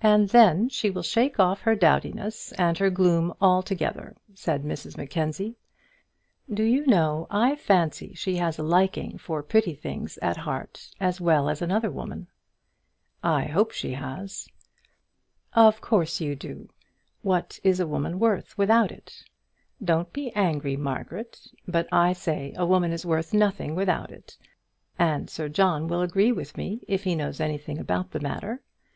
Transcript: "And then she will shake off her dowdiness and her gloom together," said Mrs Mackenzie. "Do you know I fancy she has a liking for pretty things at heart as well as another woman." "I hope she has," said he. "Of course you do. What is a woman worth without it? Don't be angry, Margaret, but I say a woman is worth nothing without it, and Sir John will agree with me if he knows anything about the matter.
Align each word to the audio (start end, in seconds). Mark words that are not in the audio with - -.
"And 0.00 0.30
then 0.30 0.68
she 0.68 0.90
will 0.90 1.04
shake 1.04 1.38
off 1.38 1.60
her 1.60 1.76
dowdiness 1.76 2.50
and 2.58 2.76
her 2.78 2.90
gloom 2.90 3.32
together," 3.64 4.16
said 4.34 4.64
Mrs 4.64 4.96
Mackenzie. 4.96 5.54
"Do 6.52 6.64
you 6.64 6.84
know 6.88 7.28
I 7.30 7.54
fancy 7.54 8.14
she 8.14 8.34
has 8.38 8.58
a 8.58 8.64
liking 8.64 9.16
for 9.16 9.44
pretty 9.44 9.76
things 9.76 10.18
at 10.18 10.38
heart 10.38 10.90
as 10.98 11.20
well 11.20 11.48
as 11.48 11.62
another 11.62 11.88
woman." 11.88 12.26
"I 13.22 13.44
hope 13.44 13.70
she 13.70 13.92
has," 13.92 14.32
said 14.40 14.50
he. 15.54 15.60
"Of 15.60 15.80
course 15.80 16.20
you 16.20 16.34
do. 16.34 16.68
What 17.22 17.60
is 17.62 17.78
a 17.78 17.86
woman 17.86 18.18
worth 18.18 18.58
without 18.58 18.90
it? 18.90 19.22
Don't 19.80 20.12
be 20.12 20.32
angry, 20.34 20.76
Margaret, 20.76 21.38
but 21.68 21.86
I 21.92 22.12
say 22.12 22.52
a 22.56 22.66
woman 22.66 22.90
is 22.90 23.06
worth 23.06 23.32
nothing 23.32 23.76
without 23.76 24.10
it, 24.10 24.36
and 24.98 25.30
Sir 25.30 25.48
John 25.48 25.86
will 25.86 26.00
agree 26.02 26.32
with 26.32 26.56
me 26.56 26.80
if 26.88 27.04
he 27.04 27.14
knows 27.14 27.38
anything 27.38 27.78
about 27.78 28.10
the 28.10 28.18
matter. 28.18 28.60